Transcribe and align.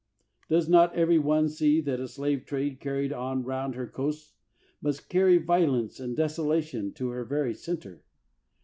Does 0.49 0.67
not 0.67 0.95
every 0.95 1.19
one 1.19 1.47
see 1.47 1.79
that 1.81 1.99
a 1.99 2.07
slave 2.07 2.43
trade 2.43 2.79
carried 2.79 3.13
on 3.13 3.43
around 3.43 3.75
her 3.75 3.85
coasts 3.85 4.33
must 4.81 5.09
carry 5.09 5.37
violence 5.37 5.99
and 5.99 6.17
desolation 6.17 6.91
to 6.93 7.09
her 7.09 7.23
very 7.23 7.53
center? 7.53 8.01